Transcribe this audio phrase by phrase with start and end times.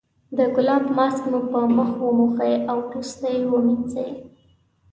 [0.37, 4.09] د ګلاب ماسک مو په مخ وموښئ او وروسته یې ومینځئ.